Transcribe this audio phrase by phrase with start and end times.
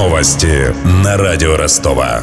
[0.00, 2.22] Новости на радио Ростова.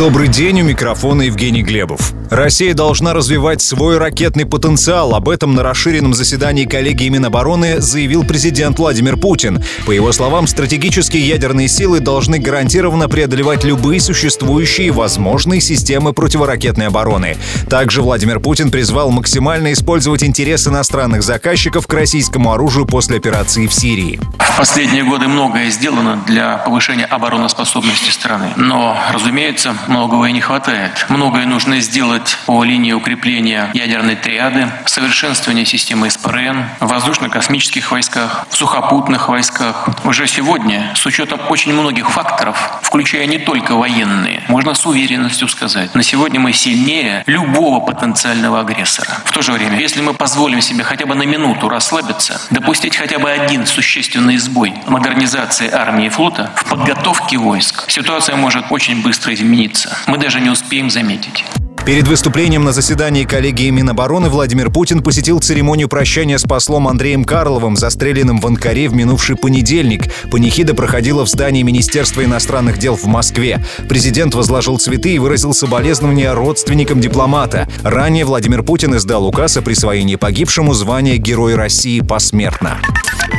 [0.00, 2.12] Добрый день, у микрофона Евгений Глебов.
[2.32, 5.14] Россия должна развивать свой ракетный потенциал.
[5.14, 9.62] Об этом на расширенном заседании коллегии Минобороны заявил президент Владимир Путин.
[9.84, 17.36] По его словам, стратегические ядерные силы должны гарантированно преодолевать любые существующие возможные системы противоракетной обороны.
[17.68, 23.74] Также Владимир Путин призвал максимально использовать интерес иностранных заказчиков к российскому оружию после операции в
[23.74, 24.18] Сирии.
[24.38, 28.54] В последние годы многое сделано для повышения обороноспособности страны.
[28.56, 31.04] Но, разумеется, многого и не хватает.
[31.10, 38.56] Многое нужно сделать по линии укрепления ядерной триады, совершенствования системы СПРН, в воздушно-космических войсках, в
[38.56, 39.88] сухопутных войсках.
[40.04, 45.94] Уже сегодня, с учетом очень многих факторов, включая не только военные, можно с уверенностью сказать,
[45.94, 49.18] на сегодня мы сильнее любого потенциального агрессора.
[49.24, 53.18] В то же время, если мы позволим себе хотя бы на минуту расслабиться, допустить хотя
[53.18, 59.32] бы один существенный сбой модернизации армии и флота в подготовке войск, ситуация может очень быстро
[59.34, 59.96] измениться.
[60.06, 61.44] Мы даже не успеем заметить.
[61.84, 67.76] Перед выступлением на заседании коллегии Минобороны Владимир Путин посетил церемонию прощания с послом Андреем Карловым,
[67.76, 70.04] застреленным в Анкаре в минувший понедельник.
[70.30, 73.64] Панихида проходила в здании Министерства иностранных дел в Москве.
[73.88, 77.68] Президент возложил цветы и выразил соболезнования родственникам дипломата.
[77.82, 82.78] Ранее Владимир Путин издал указ о присвоении погибшему звания Герой России посмертно.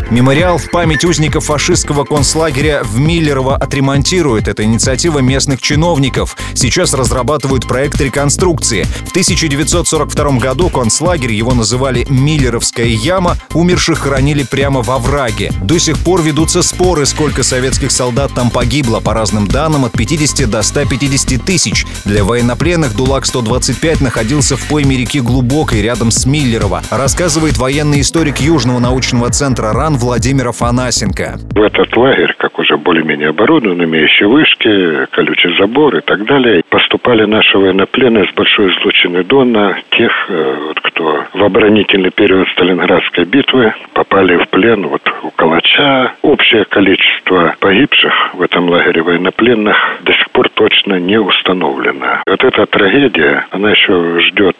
[0.09, 4.47] Мемориал в память узников фашистского концлагеря в Миллерово отремонтируют.
[4.47, 6.37] Это инициатива местных чиновников.
[6.53, 8.32] Сейчас разрабатывают проект реконструкции.
[8.33, 15.51] В 1942 году концлагерь, его называли Миллеровская яма, умерших хоронили прямо во враге.
[15.61, 18.99] До сих пор ведутся споры, сколько советских солдат там погибло.
[18.99, 21.85] По разным данным, от 50 до 150 тысяч.
[22.05, 26.81] Для военнопленных ДУЛАК-125 находился в пойме реки Глубокой, рядом с Миллерово.
[26.89, 31.39] Рассказывает военный историк Южного научного центра РАН Владимира Фанасенко.
[31.51, 37.25] В этот лагерь, как уже более-менее оборудован, имеющий вышки, колючий забор и так далее, поступали
[37.25, 44.37] наши военнопленные с большой излучины Дона, тех, э, кто в оборонительный период Сталинградской битвы попали
[44.37, 46.13] в плен вот, у Калача.
[46.21, 52.21] Общее количество погибших в этом лагере военнопленных до сих пор точно не установлено.
[52.25, 54.57] Вот эта трагедия, она еще ждет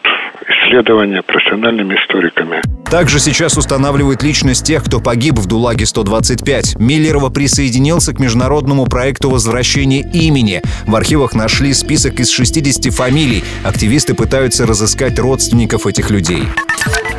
[0.74, 2.62] исследования профессиональными историками.
[2.90, 6.80] Также сейчас устанавливают личность тех, кто погиб в ДУЛАГе-125.
[6.80, 10.62] Миллерова присоединился к международному проекту возвращения имени.
[10.86, 13.44] В архивах нашли список из 60 фамилий.
[13.64, 16.44] Активисты пытаются разыскать родственников этих людей.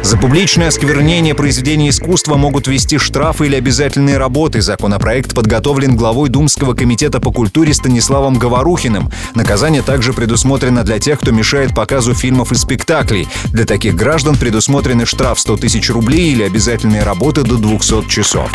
[0.06, 4.62] За публичное осквернение произведений искусства могут вести штрафы или обязательные работы.
[4.62, 9.10] Законопроект подготовлен главой Думского комитета по культуре Станиславом Говорухиным.
[9.34, 13.28] Наказание также предусмотрено для тех, кто мешает показу фильмов и спектаклей.
[13.46, 18.52] Для таких граждан предусмотрены штраф 100 тысяч рублей или обязательные работы до 200 часов.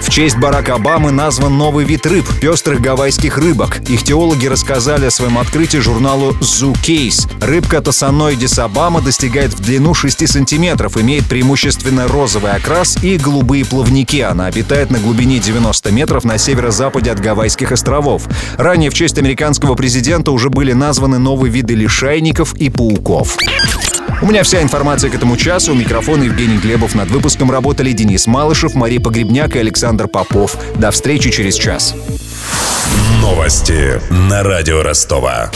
[0.00, 3.80] В честь Барака Обамы назван новый вид рыб– пестрых гавайских рыбок.
[3.88, 7.30] Их теологи рассказали о своем открытии журналу Zoo Case.
[7.44, 14.20] Рыбка Тосаноидис Обама достигает в длину 6 сантиметров, имеет преимущественно розовый окрас и голубые плавники.
[14.20, 18.26] Она обитает на глубине 90 метров на северо-западе от Гавайских островов.
[18.56, 23.36] Ранее в честь американского президента уже были названы новые виды лишайников и пауков.
[24.22, 25.72] У меня вся информация к этому часу.
[25.72, 25.74] У
[26.22, 26.94] Евгений Глебов.
[26.94, 30.56] Над выпуском работали Денис Малышев, Мария Погребняк и Александр Попов.
[30.76, 31.94] До встречи через час.
[33.22, 35.50] Новости на радио Ростова.